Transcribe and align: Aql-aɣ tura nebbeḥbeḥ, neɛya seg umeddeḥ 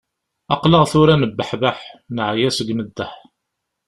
Aql-aɣ 0.53 0.83
tura 0.91 1.15
nebbeḥbeḥ, 1.15 1.77
neɛya 2.15 2.49
seg 2.51 2.67
umeddeḥ 2.73 3.11